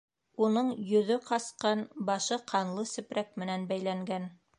[0.43, 4.27] Уның йөҙө ҡасҡан, башы ҡанлы сепрәк менән бәйләнгән.